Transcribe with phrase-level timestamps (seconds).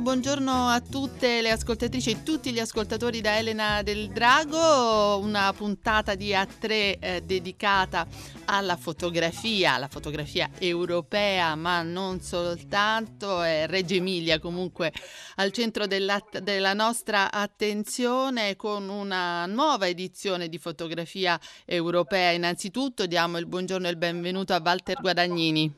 [0.00, 6.14] Buongiorno, a tutte le ascoltatrici e tutti gli ascoltatori da Elena del Drago, una puntata
[6.14, 8.06] di A3 eh, dedicata
[8.46, 14.92] alla fotografia, alla fotografia europea, ma non soltanto, è Reggio Emilia comunque
[15.36, 22.30] al centro della nostra attenzione con una nuova edizione di fotografia europea.
[22.30, 25.70] Innanzitutto diamo il buongiorno e il benvenuto a Walter Guadagnini.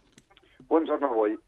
[0.59, 1.39] Buongiorno a voi.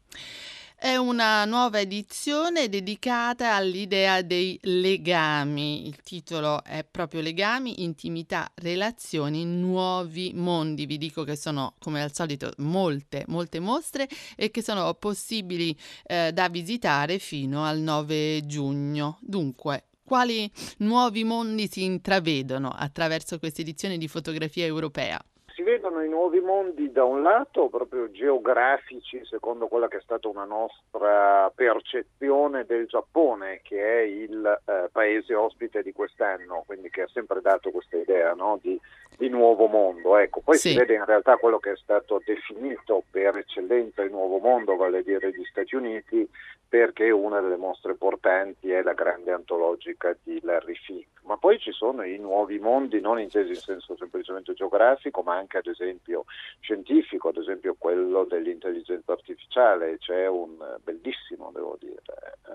[0.83, 5.87] È una nuova edizione dedicata all'idea dei legami.
[5.87, 10.85] Il titolo è proprio Legami, intimità, relazioni, nuovi mondi.
[10.85, 15.73] Vi dico che sono, come al solito, molte, molte mostre e che sono possibili
[16.05, 19.19] eh, da visitare fino al 9 giugno.
[19.21, 25.17] Dunque, quali nuovi mondi si intravedono attraverso questa edizione di fotografia europea?
[25.53, 30.27] Si vedono i nuovi mondi da un lato proprio geografici, secondo quella che è stata
[30.27, 37.03] una nostra percezione del Giappone, che è il eh, paese ospite di quest'anno, quindi che
[37.03, 38.59] ha sempre dato questa idea no?
[38.61, 38.79] di,
[39.17, 40.17] di, nuovo mondo.
[40.17, 40.69] Ecco, poi sì.
[40.69, 44.99] si vede in realtà quello che è stato definito per eccellenza il nuovo mondo, vale
[44.99, 46.27] a dire gli Stati Uniti,
[46.73, 51.21] perché una delle mostre portanti è la grande antologica di Larry Fink.
[51.25, 55.42] Ma poi ci sono i nuovi mondi, non intesi in senso semplicemente geografico, ma anche
[55.51, 56.25] ad esempio
[56.59, 59.97] scientifico, ad esempio quello dell'intelligenza artificiale.
[59.99, 62.01] C'è un bellissimo, devo dire,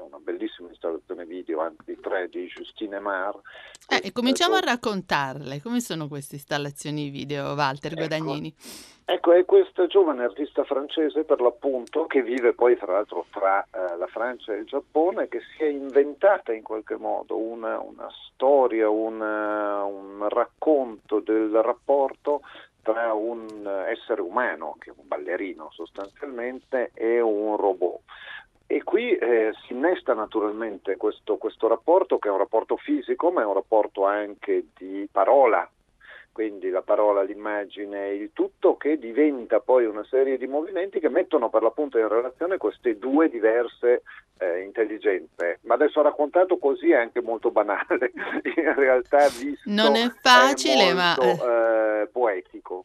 [0.07, 3.39] una bellissima installazione video, anzi tre, di Justine Mar.
[3.89, 8.07] Eh, cominciamo a raccontarle, come sono queste installazioni video, Walter ecco.
[8.07, 8.49] Guadagnini?
[8.49, 8.97] Ecco.
[9.11, 13.97] Ecco, è questa giovane artista francese per l'appunto che vive poi tra l'altro tra eh,
[13.97, 18.91] la Francia e il Giappone, che si è inventata in qualche modo una, una storia,
[18.91, 22.43] una, un racconto del rapporto
[22.89, 28.01] tra un essere umano, che è un ballerino sostanzialmente, e un robot.
[28.67, 33.43] E qui eh, si innesta naturalmente questo, questo rapporto, che è un rapporto fisico, ma
[33.43, 35.69] è un rapporto anche di parola,
[36.39, 41.51] quindi la parola, l'immagine, il tutto che diventa poi una serie di movimenti che mettono
[41.51, 44.03] per l'appunto in relazione queste due diverse
[44.39, 45.59] eh, intelligenze.
[45.63, 48.13] Ma adesso raccontato così è anche molto banale,
[48.55, 52.85] in realtà visto non è facile, è molto, ma eh, poetico.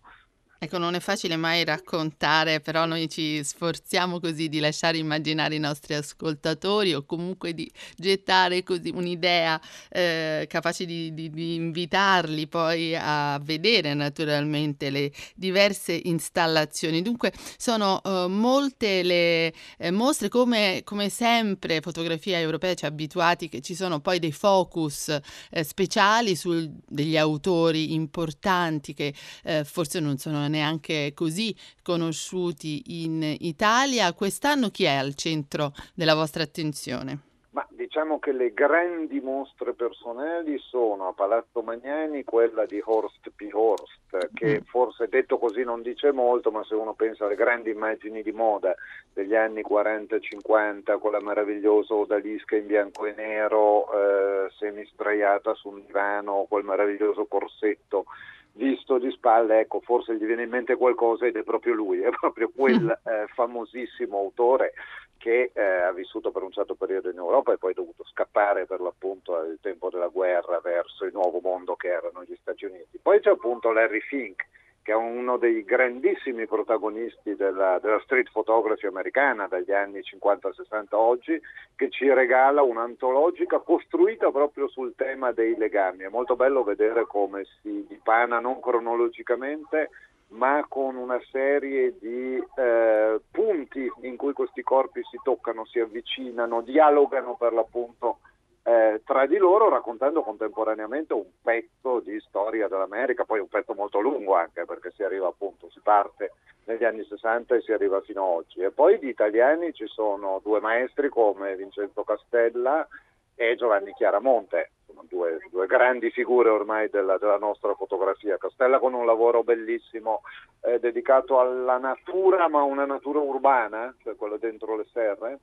[0.64, 5.60] Ecco, non è facile mai raccontare, però noi ci sforziamo così di lasciare immaginare i
[5.60, 9.60] nostri ascoltatori o comunque di gettare così un'idea
[9.90, 17.02] eh, capace di, di, di, invitarli poi a vedere naturalmente le diverse installazioni.
[17.02, 23.50] Dunque sono eh, molte le eh, mostre, come, come, sempre Fotografia Europea ci ha abituati
[23.50, 25.10] che ci sono poi dei focus
[25.50, 29.14] eh, speciali su degli autori importanti che
[29.44, 34.14] eh, forse non sono neanche così conosciuti in Italia.
[34.14, 37.32] Quest'anno chi è al centro della vostra attenzione?
[37.54, 43.48] Ma diciamo che le grandi mostre personali sono a Palazzo Magnani quella di Horst P.
[43.52, 44.64] Horst, che mm.
[44.66, 48.74] forse detto così non dice molto, ma se uno pensa alle grandi immagini di moda
[49.14, 55.86] degli anni 40-50, quella meravigliosa odalisca in bianco e nero, eh, semi sdraiata su un
[55.86, 58.06] divano, quel meraviglioso corsetto
[58.54, 62.10] visto di spalle, ecco, forse gli viene in mente qualcosa ed è proprio lui, è
[62.10, 62.90] proprio quel mm.
[62.90, 64.74] eh, famosissimo autore
[65.18, 68.66] che eh, ha vissuto per un certo periodo in Europa e poi è dovuto scappare
[68.66, 73.00] per l'appunto al tempo della guerra verso il nuovo mondo che erano gli Stati Uniti.
[73.02, 74.44] Poi c'è appunto Larry Fink,
[74.84, 81.42] che è uno dei grandissimi protagonisti della, della, street photography americana dagli anni 50-60 oggi,
[81.76, 86.04] che ci regala un'antologica costruita proprio sul tema dei legami.
[86.04, 89.90] È molto bello vedere come si dipana non cronologicamente,
[90.34, 96.62] ma con una serie di eh, punti in cui questi corpi si toccano, si avvicinano,
[96.62, 98.18] dialogano per l'appunto
[98.64, 104.00] eh, tra di loro raccontando contemporaneamente un pezzo di storia dell'America, poi un pezzo molto
[104.00, 106.32] lungo anche perché si arriva appunto, si parte
[106.66, 108.62] negli anni 60 e si arriva fino ad oggi.
[108.62, 112.88] E poi di italiani ci sono due maestri come Vincenzo Castella
[113.36, 118.38] e Giovanni Chiaramonte, sono due, due grandi figure ormai della, della, nostra fotografia.
[118.38, 120.22] Castella con un lavoro bellissimo
[120.62, 125.40] eh, dedicato alla natura, ma una natura urbana, cioè quella dentro le serre,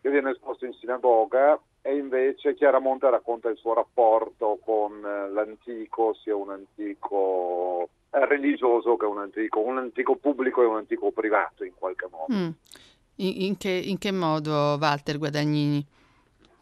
[0.00, 6.14] che viene esposto in sinagoga e invece Chiaramonte racconta il suo rapporto con eh, l'antico,
[6.14, 11.62] sia un antico eh, religioso che un antico, un antico pubblico e un antico privato
[11.62, 12.32] in qualche modo.
[12.32, 12.48] Mm.
[13.16, 15.86] In, che, in, che, modo, Walter Guadagnini?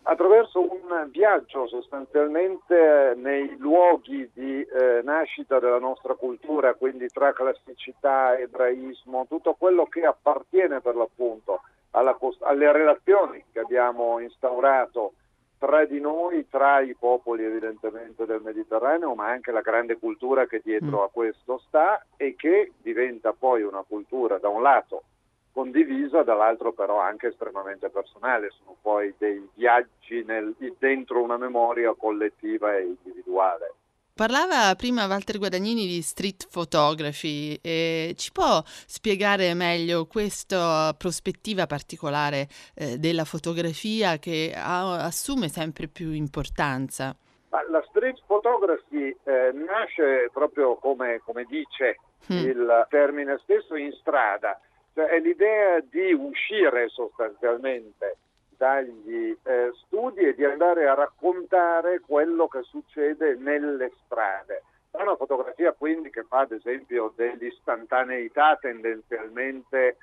[0.03, 7.33] Attraverso un un viaggio sostanzialmente nei luoghi di eh, nascita della nostra cultura, quindi tra
[7.33, 15.15] classicità, ebraismo, tutto quello che appartiene per l'appunto alla, alle relazioni che abbiamo instaurato
[15.59, 20.61] tra di noi, tra i popoli evidentemente del Mediterraneo, ma anche la grande cultura che
[20.63, 21.03] dietro mm.
[21.03, 25.05] a questo sta e che diventa poi una cultura da un lato
[25.53, 32.75] condivisa, dall'altro però anche estremamente personale, sono poi dei viaggi nel, dentro una memoria collettiva
[32.77, 33.75] e individuale.
[34.23, 42.47] Parlava prima Walter Guadagnini di street photography e ci può spiegare meglio questa prospettiva particolare
[42.77, 47.17] eh, della fotografia che ha, assume sempre più importanza?
[47.51, 51.99] La street photography eh, nasce proprio come, come dice
[52.33, 52.37] mm.
[52.47, 54.57] il termine stesso in strada,
[54.95, 58.19] cioè è l'idea di uscire sostanzialmente
[58.63, 64.63] dagli eh, studi e di andare a raccontare quello che succede nelle strade.
[64.89, 69.97] È una fotografia quindi che fa ad esempio dell'istantaneità tendenzialmente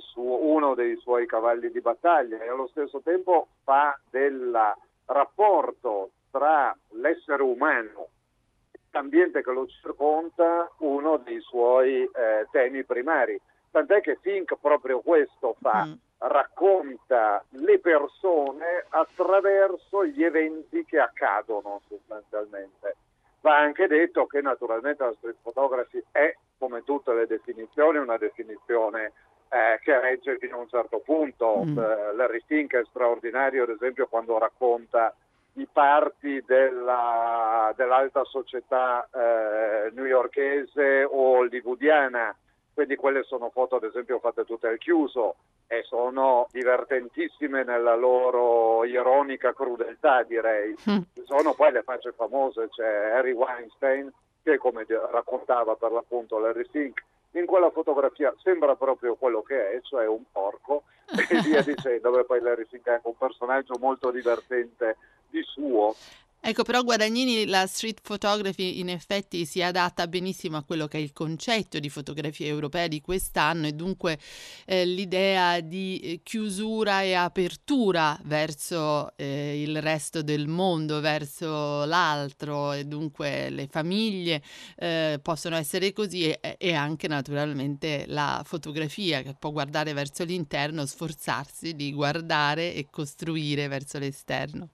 [0.00, 4.54] suo, uno dei suoi cavalli di battaglia e allo stesso tempo fa del
[5.06, 8.08] rapporto tra l'essere umano
[8.72, 13.40] e l'ambiente che lo circonda uno dei suoi eh, temi primari.
[13.70, 15.86] Tant'è che Fink proprio questo fa.
[15.86, 15.92] Mm
[16.22, 22.96] racconta le persone attraverso gli eventi che accadono sostanzialmente.
[23.40, 29.12] Va anche detto che naturalmente la street photography è, come tutte le definizioni, una definizione
[29.48, 31.64] eh, che regge fino a un certo punto.
[31.64, 31.78] Mm.
[31.78, 35.12] Eh, Larry Fink è straordinario, ad esempio, quando racconta
[35.54, 42.34] i parti della, dell'alta società eh, newyorchese o hollywoodiana
[42.74, 45.36] quindi quelle sono foto ad esempio fatte tutte al chiuso
[45.66, 50.74] e sono divertentissime nella loro ironica crudeltà direi.
[50.90, 51.00] Mm.
[51.24, 54.10] Sono poi le facce famose, c'è Harry Weinstein
[54.42, 57.02] che come raccontava per l'appunto Larry Fink
[57.32, 62.24] in quella fotografia sembra proprio quello che è, cioè un porco e via dicendo, dove
[62.24, 64.96] poi Larry Fink è anche un personaggio molto divertente
[65.30, 65.94] di suo
[66.44, 71.00] Ecco, però Guadagnini, la street photography in effetti si adatta benissimo a quello che è
[71.00, 74.18] il concetto di fotografia europea di quest'anno e dunque
[74.66, 82.72] eh, l'idea di eh, chiusura e apertura verso eh, il resto del mondo, verso l'altro
[82.72, 84.42] e dunque le famiglie
[84.78, 90.86] eh, possono essere così e, e anche naturalmente la fotografia che può guardare verso l'interno,
[90.86, 94.70] sforzarsi di guardare e costruire verso l'esterno.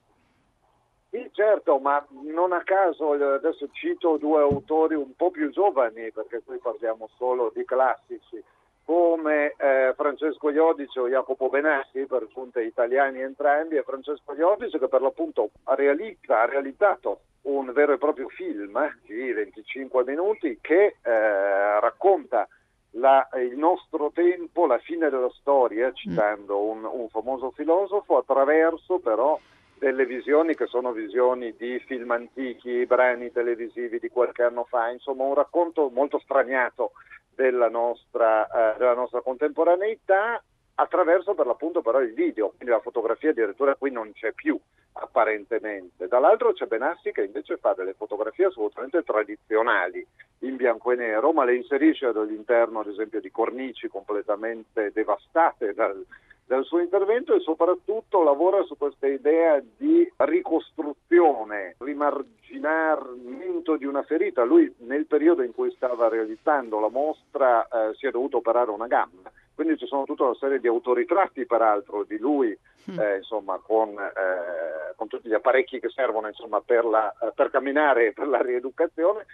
[1.38, 6.58] Certo, ma non a caso adesso cito due autori un po' più giovani, perché qui
[6.58, 8.43] parliamo solo di classici,
[8.85, 14.88] come eh, Francesco Iodice o Jacopo Benassi, per giunta italiani entrambi, e Francesco Iodice che
[14.88, 20.96] per l'appunto realizza, ha realizzato un vero e proprio film eh, di 25 minuti che
[21.00, 22.49] eh, racconta
[22.94, 29.38] la, il nostro tempo, la fine della storia, citando un, un famoso filosofo, attraverso però
[29.78, 35.25] delle visioni che sono visioni di film antichi, brani televisivi di qualche anno fa, insomma
[35.25, 36.92] un racconto molto straniato
[37.34, 40.42] della nostra, eh, della nostra contemporaneità
[40.75, 44.58] attraverso per l'appunto però il video, quindi la fotografia addirittura qui non c'è più
[44.92, 46.08] apparentemente.
[46.08, 50.04] Dall'altro c'è Benassi che invece fa delle fotografie assolutamente tradizionali
[50.40, 56.04] in bianco e nero, ma le inserisce all'interno ad esempio di cornici completamente devastate dal,
[56.49, 64.45] del suo intervento e soprattutto lavora su questa idea di ricostruzione, rimarginamento di una ferita.
[64.45, 68.87] Lui nel periodo in cui stava realizzando la mostra eh, si è dovuto operare una
[68.87, 72.59] gamba, quindi ci sono tutta una serie di autoritratti peraltro di lui,
[72.90, 72.99] mm.
[72.99, 78.07] eh, insomma, con, eh, con, tutti gli apparecchi che servono insomma, per, la, per camminare
[78.07, 79.26] e per la rieducazione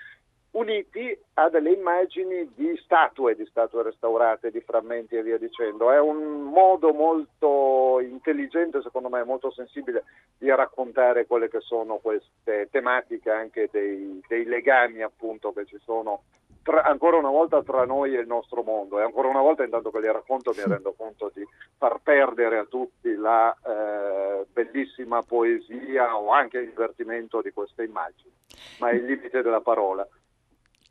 [0.54, 5.90] uniti a delle immagini di statue, di statue restaurate, di frammenti e via dicendo.
[5.90, 10.04] È un modo molto intelligente, secondo me, molto sensibile
[10.38, 16.22] di raccontare quelle che sono queste tematiche, anche dei, dei legami appunto che ci sono
[16.64, 19.90] tra, ancora una volta tra noi e il nostro mondo e ancora una volta intanto
[19.90, 21.46] che li racconto mi rendo conto di
[21.76, 28.32] far perdere a tutti la eh, bellissima poesia o anche il divertimento di queste immagini,
[28.78, 30.08] ma è il limite della parola.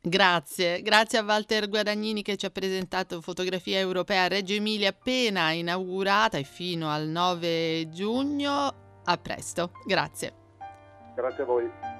[0.06, 6.36] Grazie, grazie a Walter Guadagnini che ci ha presentato fotografia europea Reggio Emilia appena inaugurata
[6.36, 9.00] e fino al 9 giugno.
[9.02, 10.34] A presto, grazie.
[11.14, 11.93] Grazie a voi.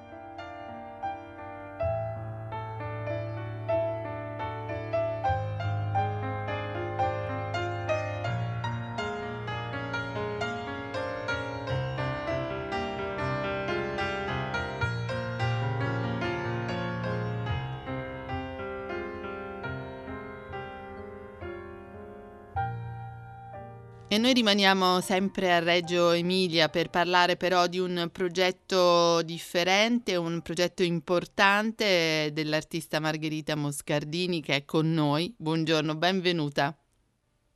[24.15, 30.41] E noi rimaniamo sempre a Reggio Emilia per parlare però di un progetto differente, un
[30.41, 35.35] progetto importante dell'artista Margherita Moscardini che è con noi.
[35.37, 36.77] Buongiorno, benvenuta.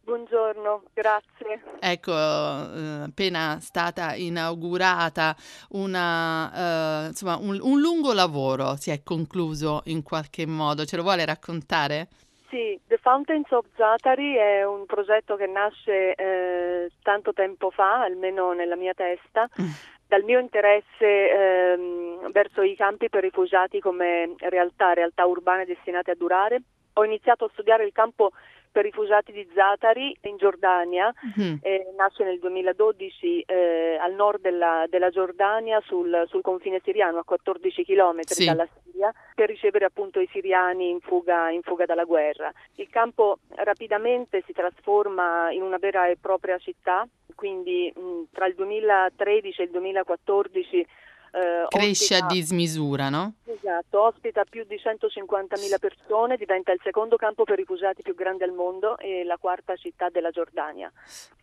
[0.01, 1.63] Buongiorno, grazie.
[1.79, 5.37] Ecco, eh, appena stata inaugurata
[5.69, 10.85] una, eh, insomma, un, un lungo lavoro si è concluso in qualche modo.
[10.85, 12.09] Ce lo vuole raccontare?
[12.49, 18.53] Sì, The Fountains of Zatari è un progetto che nasce eh, tanto tempo fa, almeno
[18.53, 19.69] nella mia testa, mm.
[20.07, 26.15] dal mio interesse ehm, verso i campi per rifugiati come realtà, realtà urbane destinate a
[26.15, 26.63] durare.
[26.95, 28.33] Ho iniziato a studiare il campo
[28.71, 31.57] per rifugiati di Zatari in Giordania, mm-hmm.
[31.63, 37.25] eh, nasce nel 2012 eh, al nord della, della Giordania sul, sul, confine siriano a
[37.25, 38.45] 14 km sì.
[38.45, 42.53] dalla Siria per ricevere appunto i siriani in fuga, in fuga dalla guerra.
[42.77, 48.55] Il campo rapidamente si trasforma in una vera e propria città, quindi mh, tra il
[48.55, 50.87] 2013 e il 2014
[51.33, 53.35] eh, Cresce ospita, a dismisura, no?
[53.45, 58.53] Esatto, ospita più di 150.000 persone, diventa il secondo campo per rifugiati più grande al
[58.53, 60.91] mondo e la quarta città della Giordania.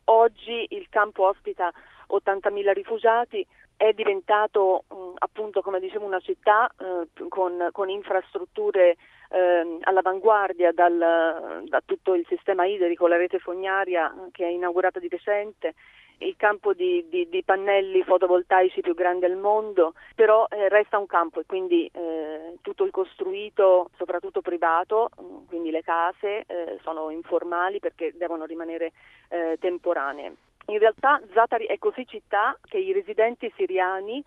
[0.06, 1.72] Oggi il campo ospita
[2.10, 3.46] 80.000 rifugiati,
[3.78, 8.98] è diventato mh, appunto, come dicevo, una città eh, con, con, infrastrutture
[9.30, 15.08] eh, all'avanguardia dal, da tutto il sistema idrico, la rete fognaria che è inaugurata di
[15.08, 15.74] recente
[16.20, 21.08] il campo di, di, di, pannelli fotovoltaici più grande al mondo, però eh, resta un
[21.08, 27.10] campo e quindi eh, tutto il costruito, soprattutto privato, mm, quindi le case eh, sono
[27.10, 28.94] informali perché devono rimanere
[29.30, 30.36] eh, temporanee.
[30.68, 34.24] In realtà Zatari è così città che i residenti siriani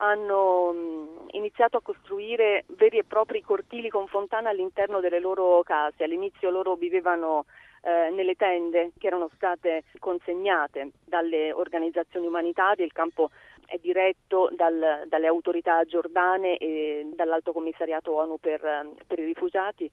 [0.00, 6.04] hanno mm, iniziato a costruire veri e propri cortili con fontana all'interno delle loro case.
[6.04, 7.46] All'inizio loro vivevano
[7.82, 13.30] eh, nelle tende che erano state consegnate dalle organizzazioni umanitarie, il campo
[13.66, 18.60] è diretto dal, dalle autorità giordane e dall'Alto Commissariato ONU per,
[19.06, 19.90] per i rifugiati.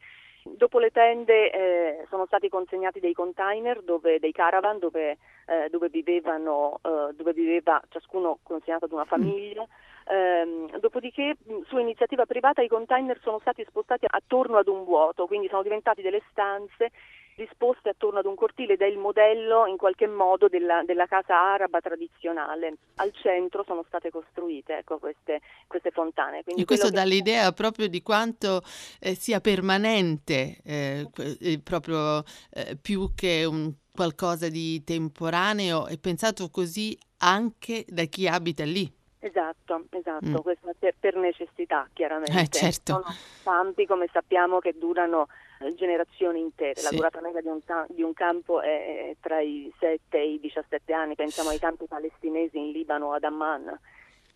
[0.48, 5.90] Dopo le tende eh, sono stati consegnati dei container, dove, dei caravan dove, eh, dove,
[5.90, 9.66] vivevano, eh, dove viveva ciascuno consegnato ad una famiglia.
[10.08, 11.36] Eh, dopodiché
[11.66, 16.04] su iniziativa privata i container sono stati spostati attorno ad un vuoto, quindi sono diventati
[16.04, 16.92] delle stanze
[17.36, 21.40] disposte attorno ad un cortile ed è il modello in qualche modo della, della casa
[21.40, 22.78] araba tradizionale.
[22.96, 26.44] Al centro sono state costruite ecco, queste, queste, fontane.
[26.44, 27.10] Quindi e questo dà che...
[27.10, 28.62] l'idea proprio di quanto
[29.00, 36.50] eh, sia permanente, eh, eh, proprio eh, più che un qualcosa di temporaneo e pensato
[36.50, 38.92] così anche da chi abita lì.
[39.20, 40.36] Esatto, esatto, mm.
[40.36, 42.42] questo per, per necessità chiaramente.
[42.42, 42.94] Eh, certo.
[42.94, 45.28] Sono campi come sappiamo che durano
[45.76, 46.84] generazioni intere, sì.
[46.84, 47.60] la durata media di un,
[47.90, 52.58] di un, campo è tra i 7 e i 17 anni, pensiamo ai campi palestinesi
[52.58, 53.80] in Libano, ad Amman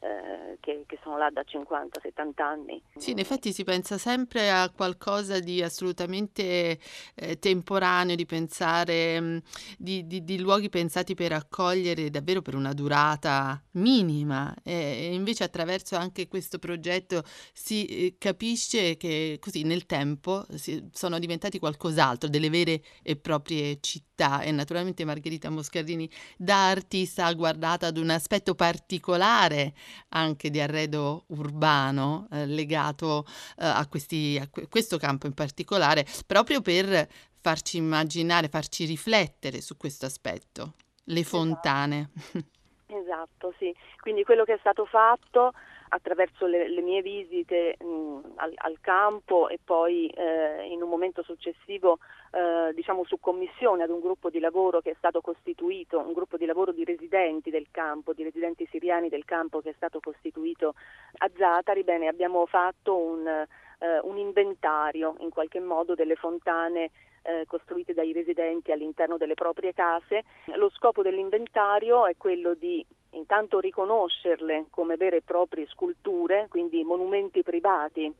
[0.01, 2.81] eh, che, che, sono là da 50-70 anni.
[2.95, 6.79] Sì, in effetti si pensa sempre a qualcosa di assolutamente
[7.15, 9.37] eh, temporaneo, di pensare, mm,
[9.77, 15.43] di, di, di, luoghi pensati per accogliere davvero per una durata minima e, e invece
[15.43, 22.29] attraverso anche questo progetto si eh, capisce che così nel tempo si, sono diventati qualcos'altro,
[22.29, 28.09] delle vere e proprie città e naturalmente Margherita Moscardini da artista ha guardato ad un
[28.09, 29.73] aspetto particolare
[30.09, 33.25] anche di arredo urbano eh, legato
[33.57, 37.07] eh, a, questi, a questo campo in particolare, proprio per
[37.41, 40.73] farci immaginare, farci riflettere su questo aspetto,
[41.05, 41.37] le esatto.
[41.37, 42.09] fontane.
[42.91, 43.71] Esatto, sì.
[43.99, 45.53] Quindi quello che è stato fatto
[45.89, 51.23] attraverso le, le mie visite mh, al, al, campo e poi eh, in un momento
[51.23, 51.99] successivo
[52.31, 56.37] eh, diciamo su commissione ad un gruppo di lavoro che è stato costituito, un gruppo
[56.37, 60.75] di lavoro di residenti del campo, di residenti siriani del campo che è stato costituito
[61.17, 66.91] a Zatari, bene, abbiamo fatto un, eh, un inventario in qualche modo delle fontane
[67.23, 70.23] eh, costruite dai residenti all'interno delle proprie case.
[70.55, 77.43] Lo scopo dell'inventario è quello di intanto riconoscerle come vere e proprie sculture, quindi monumenti
[77.43, 78.13] privati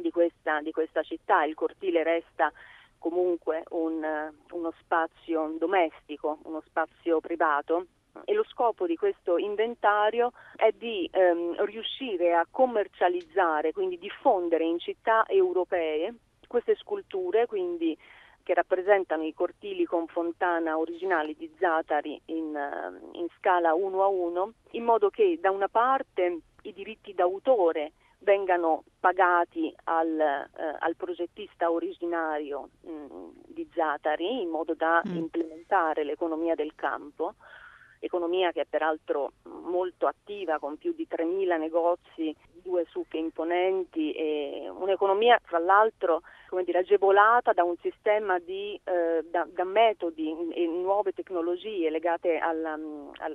[0.00, 1.44] di questa, di questa città.
[1.44, 2.52] Il cortile resta
[2.98, 7.86] comunque un, uno spazio domestico, uno spazio privato
[8.24, 14.78] e lo scopo di questo inventario è di ehm, riuscire a commercializzare, quindi diffondere in
[14.78, 16.14] città europee
[16.48, 17.96] queste sculture, quindi
[18.48, 22.58] che rappresentano i cortili con fontana originali di Zatari in,
[23.12, 28.84] in scala 1 a 1, in modo che da una parte i diritti d'autore vengano
[29.00, 35.14] pagati al, eh, al progettista originario mh, mm, di Zatari in modo da mm.
[35.14, 37.34] implementare l'economia del campo
[38.00, 44.68] economia che è peraltro molto attiva con più di 3.000 negozi, due sucche imponenti e
[44.68, 46.22] un'economia tra l'altro
[46.64, 52.78] dire, agevolata da un sistema di eh, da, da, metodi e nuove tecnologie legate alla,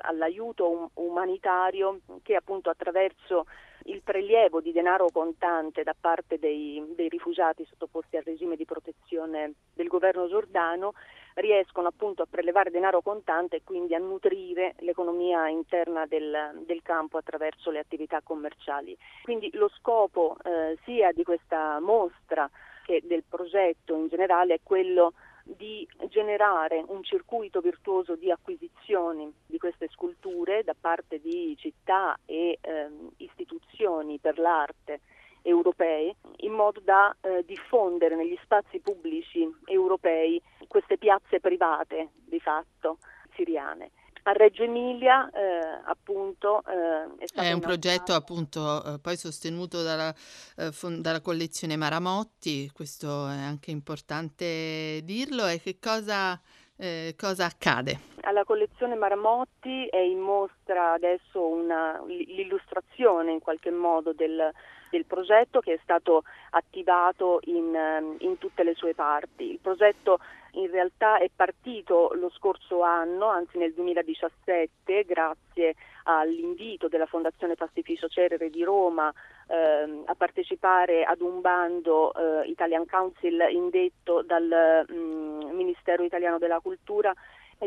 [0.02, 3.46] all'aiuto um, umanitario che appunto attraverso
[3.86, 9.54] il prelievo di denaro contante da parte dei, dei rifugiati sottoposti al regime di protezione
[9.74, 10.94] del governo giordano
[11.36, 17.18] riescono appunto a prelevare denaro contante e quindi a nutrire l'economia interna del, del campo
[17.18, 18.96] attraverso le attività commerciali.
[19.24, 22.50] Quindi lo scopo eh, sia di questa mostra
[22.86, 25.14] che del progetto in generale è quello
[25.44, 32.58] di generare un circuito virtuoso di acquisizioni di queste sculture da parte di città e
[32.62, 35.02] eh, istituzioni per l'arte
[35.44, 42.98] europee in modo da eh, diffondere negli spazi pubblici europei queste piazze private di fatto
[43.36, 43.92] siriane.
[44.26, 50.16] A Reggio Emilia eh, appunto eh, è, è un progetto appunto eh, poi sostenuto dalla,
[50.56, 56.40] eh, fon- dalla, collezione Maramotti, questo è anche importante dirlo e che cosa,
[56.78, 58.00] eh, cosa accade?
[58.22, 64.54] Alla collezione Maramotti è in mostra adesso una, l'illustrazione in qualche modo del,
[64.94, 69.50] del progetto che è stato attivato in, ehm, in tutte le sue parti.
[69.50, 70.20] Il progetto
[70.52, 75.74] in realtà è partito lo scorso anno, anzi nel 2017, grazie
[76.04, 79.12] all'invito della Fondazione Pastificio Cerere di Roma
[79.48, 86.38] ehm, a partecipare ad un bando eh, Italian Council indetto dal mh, mm, Ministero Italiano
[86.38, 87.12] della Cultura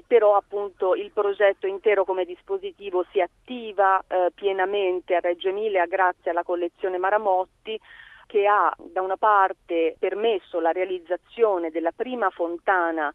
[0.06, 6.30] però appunto il progetto intero come dispositivo si attiva eh, pienamente a Reggio Emilia grazie
[6.30, 7.78] alla collezione Maramotti
[8.26, 13.12] che ha da una parte permesso la realizzazione della prima fontana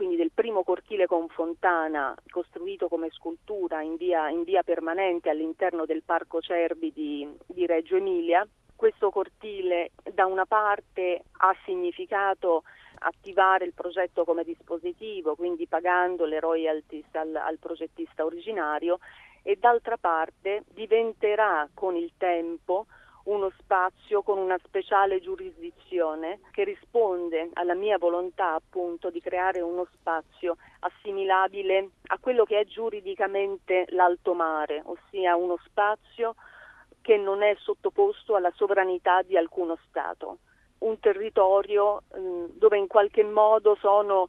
[0.00, 5.84] quindi del primo cortile con fontana costruito come scultura in via, in via permanente all'interno
[5.84, 8.46] del Parco Cerbi di, di Reggio Emilia.
[8.74, 12.62] Questo cortile da una parte ha significato
[13.00, 18.98] attivare il progetto come dispositivo, quindi pagando le royalties al, al progettista originario
[19.42, 22.86] e d'altra parte diventerà con il tempo
[23.24, 29.86] uno spazio con una speciale giurisdizione che risponde alla mia volontà appunto di creare uno
[29.92, 36.34] spazio assimilabile a quello che è giuridicamente l'alto mare, ossia uno spazio
[37.02, 40.38] che non è sottoposto alla sovranità di alcuno Stato
[40.80, 44.28] un territorio mh, dove in qualche modo sono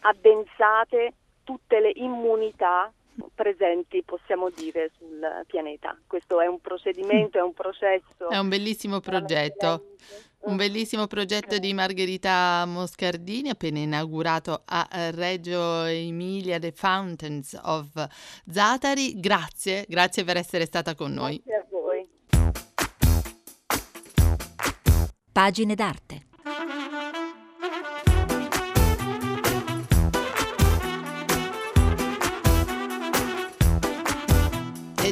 [0.00, 2.92] addensate tutte le immunità
[3.34, 5.96] presenti, possiamo dire, sul pianeta.
[6.06, 8.28] Questo è un procedimento, è un processo.
[8.28, 9.86] È un bellissimo progetto.
[10.42, 17.86] Un bellissimo progetto di Margherita Moscardini, appena inaugurato a Reggio Emilia, The Fountains of
[18.50, 19.20] Zatari.
[19.20, 21.40] Grazie, grazie per essere stata con noi.
[21.44, 21.71] Grazie
[25.32, 26.20] Pagine d'arte.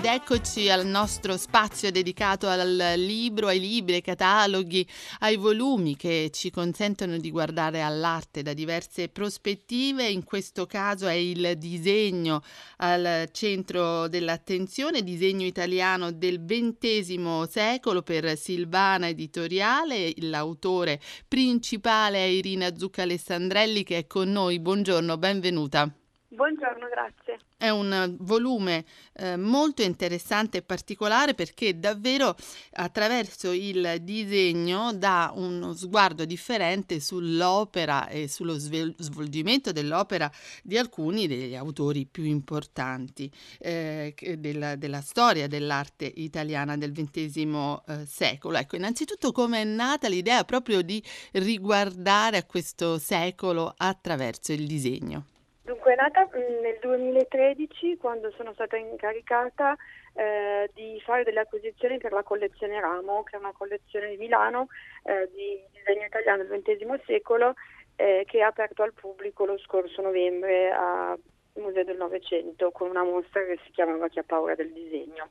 [0.01, 6.31] Ed eccoci al nostro spazio dedicato al libro, ai libri, ai cataloghi, ai volumi che
[6.33, 10.09] ci consentono di guardare all'arte da diverse prospettive.
[10.09, 12.43] In questo caso è il disegno
[12.79, 20.15] al centro dell'attenzione, disegno italiano del XX secolo per Silvana Editoriale.
[20.21, 24.61] L'autore principale è Irina Zucca Alessandrelli che è con noi.
[24.61, 25.95] Buongiorno, benvenuta.
[26.33, 27.41] Buongiorno, grazie.
[27.57, 32.37] È un volume eh, molto interessante e particolare perché davvero
[32.75, 40.31] attraverso il disegno dà uno sguardo differente sull'opera e sullo svol- svolgimento dell'opera
[40.63, 48.07] di alcuni degli autori più importanti eh, della, della, storia dell'arte italiana del XX eh,
[48.07, 48.57] secolo.
[48.57, 55.25] Ecco, innanzitutto come è nata l'idea proprio di riguardare a questo secolo attraverso il disegno?
[55.71, 59.77] Dunque è nata mm, nel 2013 quando sono stata incaricata
[60.15, 64.67] eh, di fare delle acquisizioni per la collezione Ramo, che è una collezione di Milano
[65.05, 67.55] eh, di disegno italiano del XX secolo
[67.95, 71.21] eh, che ha aperto al pubblico lo scorso novembre al
[71.55, 75.29] Museo del Novecento con una mostra che si chiamava Chi ha paura del disegno.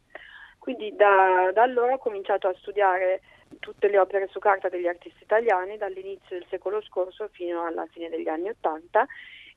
[0.58, 3.20] Quindi da, da allora ho cominciato a studiare
[3.60, 8.08] tutte le opere su carta degli artisti italiani dall'inizio del secolo scorso fino alla fine
[8.08, 9.06] degli anni Ottanta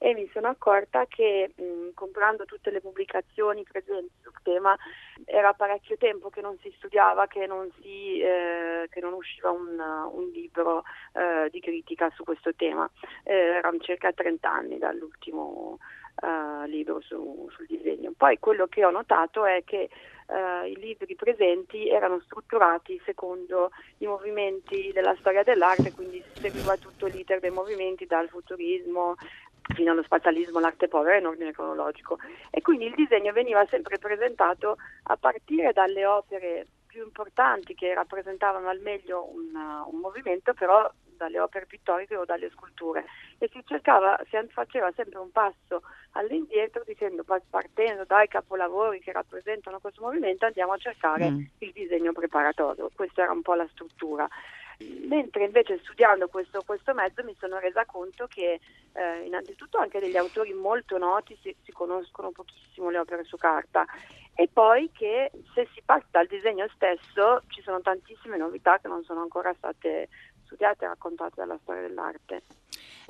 [0.02, 4.76] e mi sono accorta che mh, comprando tutte le pubblicazioni presenti sul tema
[5.24, 9.78] era parecchio tempo che non si studiava, che non, si, eh, che non usciva un,
[9.78, 12.90] un libro eh, di critica su questo tema.
[13.22, 15.78] Eh, erano circa 30 anni dall'ultimo
[16.20, 18.12] uh, libro su, sul disegno.
[18.16, 19.88] Poi quello che ho notato è che
[20.26, 26.76] uh, i libri presenti erano strutturati secondo i movimenti della storia dell'arte, quindi si seguiva
[26.76, 29.14] tutto l'iter dei movimenti dal futurismo
[29.74, 32.18] fino allo spazialismo, l'arte povera in ordine cronologico
[32.50, 38.68] e quindi il disegno veniva sempre presentato a partire dalle opere più importanti che rappresentavano
[38.68, 40.90] al meglio un, un movimento, però
[41.22, 43.04] dalle opere pittoriche o dalle sculture
[43.38, 49.78] e si cercava, si faceva sempre un passo all'indietro dicendo partendo dai capolavori che rappresentano
[49.78, 51.44] questo movimento andiamo a cercare mm.
[51.58, 54.28] il disegno preparatorio, questa era un po' la struttura.
[55.08, 58.60] Mentre invece studiando questo, questo mezzo mi sono resa conto che
[58.92, 63.84] eh, innanzitutto anche degli autori molto noti si, si conoscono pochissimo le opere su carta
[64.34, 69.04] e poi che se si parte dal disegno stesso ci sono tantissime novità che non
[69.04, 70.08] sono ancora state
[70.44, 72.42] studiate e raccontate dalla storia dell'arte.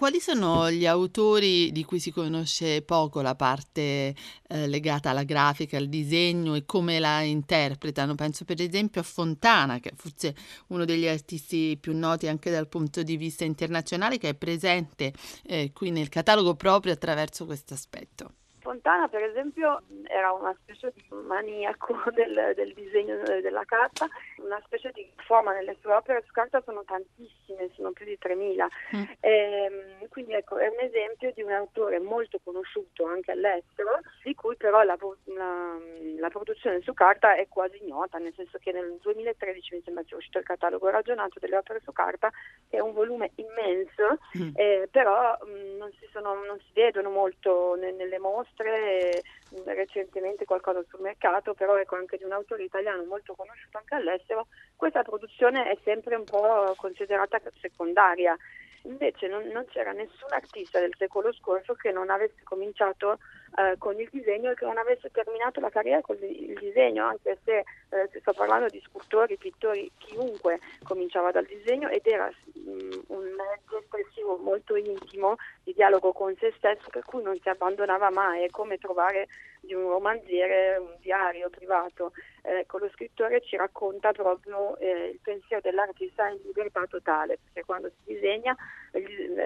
[0.02, 4.12] Quali sono gli autori di cui si conosce poco la parte
[4.48, 8.16] eh, legata alla grafica, al disegno e come la interpretano?
[8.16, 10.34] Penso per esempio a Fontana, che è forse
[10.70, 15.12] uno degli artisti più noti anche dal punto di vista internazionale, che è presente
[15.44, 18.32] eh, qui nel catalogo proprio attraverso questo aspetto.
[18.62, 24.08] Fontana, per esempio, era una specie di maniaco del, del, disegno della carta,
[24.42, 28.68] una specie di forma nelle sue opere su carta sono tantissime, sono più di 3000.
[28.96, 29.02] Mm.
[29.20, 34.34] E, ehm, quindi ecco, è un esempio di un autore molto conosciuto anche all'estero, di
[34.34, 35.76] cui però la, la,
[36.18, 40.16] la produzione su carta è quasi ignota, nel senso che nel 2013 mi sembra sia
[40.16, 42.30] uscito il catalogo ragionato delle opere su carta,
[42.68, 44.50] che è un volume immenso, mm.
[44.54, 49.22] eh, però mh, mm, non, si sono, non, si vedono molto nelle mostre mostre,
[49.64, 54.46] recentemente qualcosa sul mercato, però ecco anche di un autore italiano molto conosciuto anche all'estero,
[54.76, 58.36] questa produzione è sempre un po' considerata secondaria.
[58.84, 63.18] Invece non, non c'era nessun artista del secolo scorso che non avesse cominciato
[63.56, 67.38] eh, con il disegno e che non avesse terminato la carriera con il disegno, anche
[67.44, 72.90] se eh, sto parlando di scultori, pittori, chiunque cominciava dal disegno ed era mh, mm,
[73.08, 78.10] un mezzo espressivo molto intimo di dialogo con se stesso per cui non si abbandonava
[78.10, 79.28] mai, è come trovare
[79.60, 82.12] di un romanziere un diario privato.
[82.42, 87.88] Ecco, lo scrittore ci racconta proprio eh, il pensiero dell'artista in libertà totale, perché quando
[87.88, 88.56] si disegna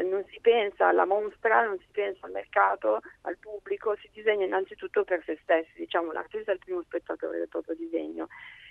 [0.05, 5.05] non si pensa alla mostra, non si pensa al mercato, al pubblico, si disegna innanzitutto
[5.05, 8.29] per se stessi, diciamo l'artista è il primo spettatore del proprio disegno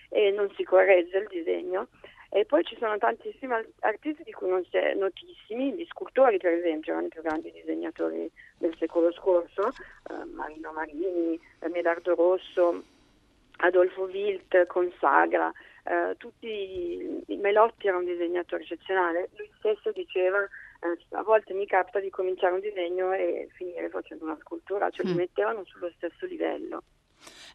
[0.09, 1.87] e non si corregge il disegno.
[2.29, 6.53] E poi ci sono tantissimi artisti di cui non si è notissimi, gli scultori per
[6.53, 11.39] esempio, erano i più grandi disegnatori del secolo scorso, eh, Marino Marini,
[11.71, 12.83] Medardo Rosso,
[13.57, 15.49] Adolfo Wilt, Consagra,
[15.85, 20.45] eh, tutti i Melotti era un disegnatore eccezionale, lui stesso diceva
[21.11, 25.09] a volte mi capita di cominciare un disegno e finire facendo una scultura, cioè mm.
[25.09, 26.83] li mettevano sullo stesso livello.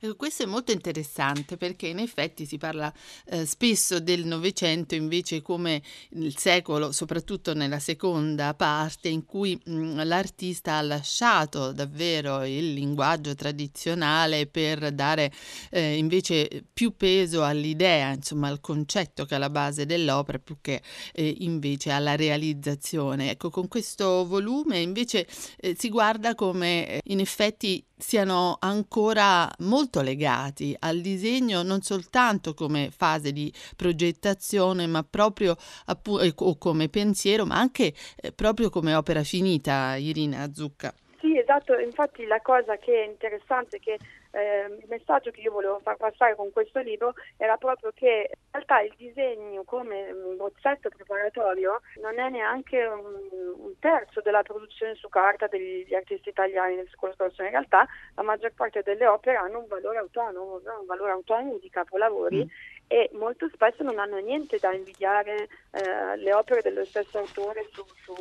[0.02, 2.90] Ecco, questo è molto interessante perché in effetti si parla
[3.26, 5.82] eh, spesso del Novecento invece come
[6.12, 13.34] il secolo, soprattutto nella seconda parte, in cui mh, l'artista ha lasciato davvero il linguaggio
[13.34, 15.30] tradizionale per dare
[15.68, 20.80] eh, invece più peso all'idea, insomma al concetto che è la base dell'opera più che
[21.12, 23.32] eh, invece alla realizzazione.
[23.32, 25.26] Ecco, con questo volume invece
[25.58, 32.54] eh, si guarda come eh, in effetti siano ancora molto legati al disegno non soltanto
[32.54, 38.70] come fase di progettazione, ma proprio appu- eh, o come pensiero, ma anche eh, proprio
[38.70, 40.92] come opera finita, Irina Zucca.
[41.20, 43.98] Sì, esatto, infatti la cosa che è interessante è che
[44.32, 48.48] eh, il messaggio che io volevo far passare con questo libro era proprio che in
[48.50, 53.18] realtà il disegno come bozzetto preparatorio non è neanche un,
[53.56, 58.22] un terzo della produzione su carta degli artisti italiani nel secolo scorso, in realtà la
[58.22, 62.48] maggior parte delle opere hanno un valore autonomo, un valore autonomo di capolavori mm.
[62.86, 67.84] e molto spesso non hanno niente da invidiare eh, le opere dello stesso autore su,
[68.02, 68.14] su,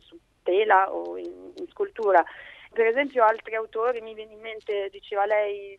[0.00, 2.24] su tela o in, in scultura
[2.72, 5.78] Per esempio altri autori, mi viene in mente, diceva lei,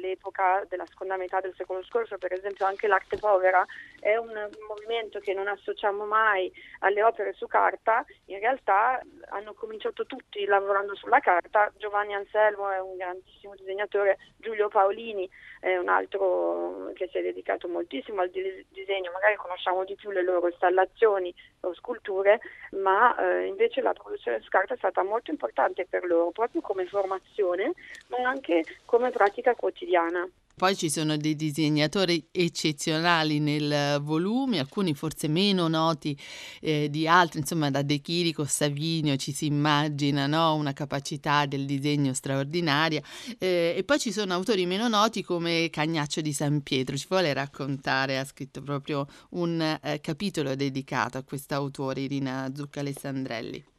[0.00, 3.64] l'epoca della seconda metà del secolo scorso, per esempio anche l'arte povera
[3.98, 4.30] è un
[4.68, 9.00] movimento che non associamo mai alle opere su carta, in realtà
[9.30, 15.76] hanno cominciato tutti lavorando sulla carta, Giovanni Anselmo è un grandissimo disegnatore, Giulio Paolini è
[15.76, 20.46] un altro che si è dedicato moltissimo al disegno, magari conosciamo di più le loro
[20.46, 21.34] installazioni
[21.72, 22.40] sculture,
[22.72, 26.86] ma eh, invece la produzione su carta è stata molto importante per loro, proprio come
[26.86, 27.72] formazione,
[28.08, 30.28] ma anche come pratica quotidiana.
[30.56, 36.16] Poi ci sono dei disegnatori eccezionali nel volume, alcuni forse meno noti
[36.60, 40.54] eh, di altri, insomma da De Chirico, Savinio ci si immagina no?
[40.54, 43.02] una capacità del disegno straordinaria
[43.38, 47.32] eh, e poi ci sono autori meno noti come Cagnaccio di San Pietro, ci vuole
[47.32, 53.73] raccontare, ha scritto proprio un eh, capitolo dedicato a questo autore Irina Zucca Alessandrelli.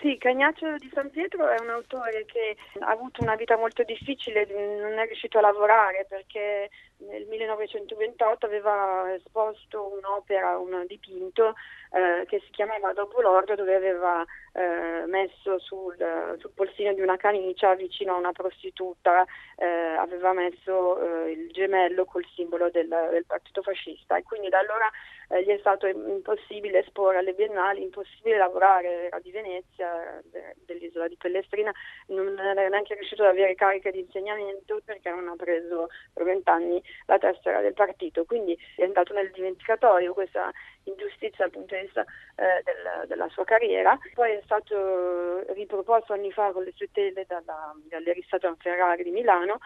[0.00, 4.46] Sì, Cagnaccio di San Pietro è un autore che ha avuto una vita molto difficile,
[4.46, 11.54] non è riuscito a lavorare perché nel 1928 aveva esposto un'opera, un dipinto
[11.92, 15.96] eh, che si chiamava Dopo l'ordo dove aveva eh, messo sul,
[16.38, 19.24] sul, polsino di una camicia vicino a una prostituta,
[19.56, 24.16] eh, aveva messo eh, il gemello col simbolo del, del, partito fascista.
[24.16, 24.90] E quindi da allora
[25.30, 31.08] eh, gli è stato impossibile esporre alle biennali, impossibile lavorare, era di Venezia, de, dell'isola
[31.08, 31.72] di Pellestrina,
[32.06, 36.82] non era neanche riuscito ad avere carica di insegnamento perché non ha preso per vent'anni
[37.06, 40.50] la tessera del partito, quindi è andato nel dimenticatorio questa
[40.84, 43.96] ingiustizia dal punto di vista eh, del, della sua carriera.
[44.14, 48.18] Poi è stato riproposto anni fa con le sue tele dalla Galleria
[48.58, 49.58] Ferrari di Milano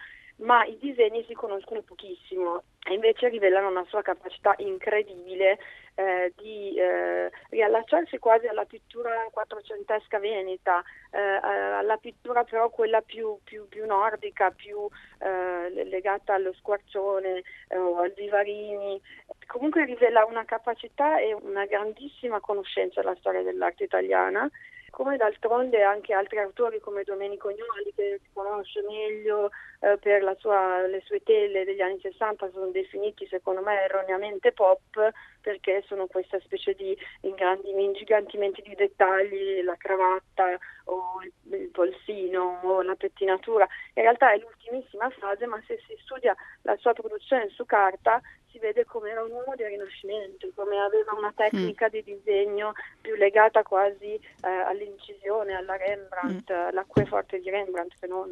[0.45, 5.59] ma i disegni si conoscono pochissimo e invece rivelano una sua capacità incredibile
[5.95, 13.39] eh, di eh, riallacciarsi quasi alla pittura quattrocentesca veneta, eh, alla pittura però quella più,
[13.43, 14.87] più, più nordica, più
[15.19, 19.01] eh, legata allo squarcione eh, o al Vivarini.
[19.47, 24.51] Comunque rivela una capacità e una grandissima conoscenza della storia dell'arte italiana
[24.95, 30.87] come d'altronde anche altri autori come Domenico Gnoli che si conosce meglio eh, per sua,
[30.87, 35.11] le sue tele degli anni 60 sono definiti secondo me erroneamente pop
[35.45, 42.95] perché sono questa specie di ingigantimenti di dettagli, la cravatta o il, polsino o la
[42.95, 43.69] pettinatura.
[43.93, 48.59] In realtà è l'ultimissima fase ma se si studia la sua produzione su carta si
[48.59, 51.91] vede come era un uomo del Rinascimento, come aveva una tecnica mm.
[51.91, 56.67] di disegno più legata quasi eh, all'incisione, alla Rembrandt, mm.
[56.69, 58.31] all'acqueforte di Rembrandt che non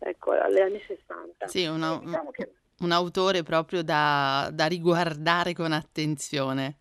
[0.00, 1.46] ecco, alle anni 60.
[1.46, 2.52] Sì, una, diciamo che...
[2.80, 6.78] un autore proprio da, da riguardare con attenzione.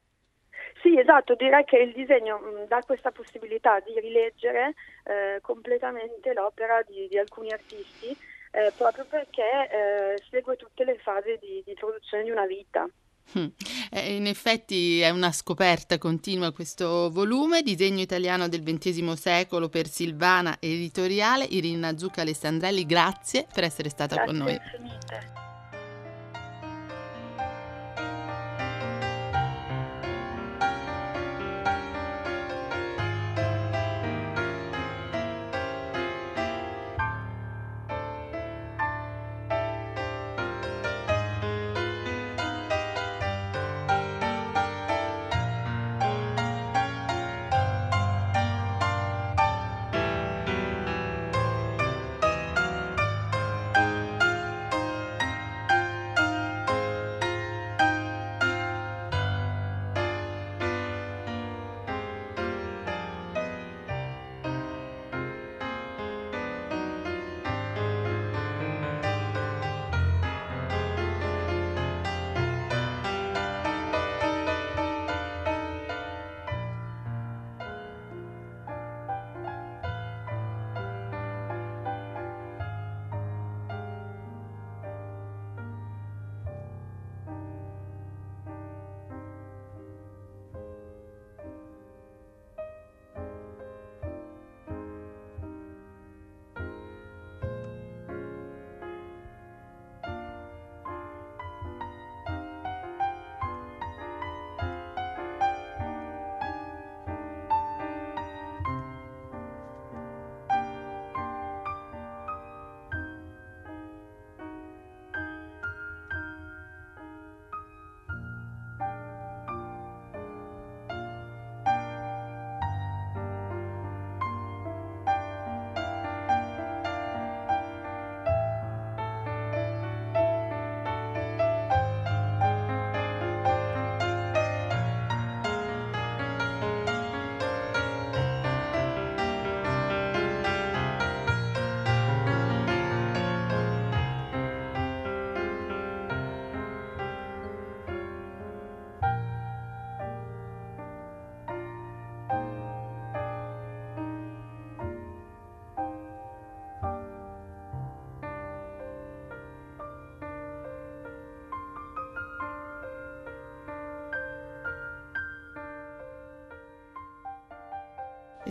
[0.82, 4.73] Sì, esatto, direi che il disegno mh, mm, dà questa possibilità di rileggere
[5.06, 8.15] eh, completamente l'opera di, di alcuni artisti
[8.53, 12.88] eh, proprio perché eh, segue tutte le fasi di, di produzione di una vita.
[13.32, 13.47] Hmm.
[13.89, 19.88] Eh, in effetti è una scoperta continua questo volume, disegno italiano del XX secolo per
[19.88, 24.53] Silvana Editoriale, Irina Zucca Alessandrelli, grazie per essere stata grazie con noi.
[24.53, 25.52] Infinite.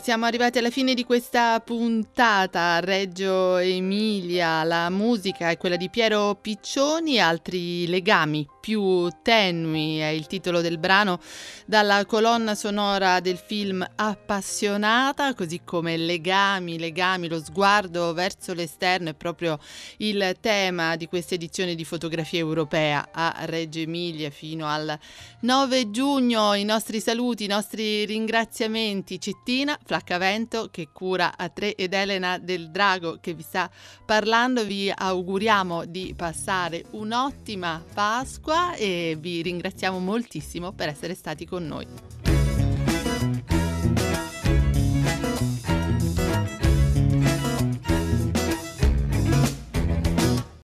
[0.00, 2.80] Siamo arrivati alla fine di questa puntata.
[2.80, 10.28] Reggio Emilia, la musica è quella di Piero Piccioni, altri legami più tenui è il
[10.28, 11.18] titolo del brano
[11.66, 19.14] dalla colonna sonora del film Appassionata, così come legami, legami, lo sguardo verso l'esterno è
[19.14, 19.58] proprio
[19.96, 24.96] il tema di questa edizione di fotografia europea a Reggio Emilia fino al
[25.40, 26.54] 9 giugno.
[26.54, 29.20] I nostri saluti, i nostri ringraziamenti.
[29.20, 33.68] Cettina Flaccavento che cura a tre ed Elena del Drago che vi sta
[34.06, 34.64] parlando.
[34.64, 41.86] Vi auguriamo di passare un'ottima Pasqua e vi ringraziamo moltissimo per essere stati con noi.